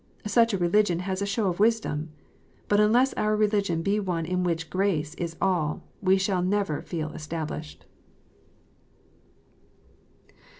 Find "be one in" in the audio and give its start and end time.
3.83-4.43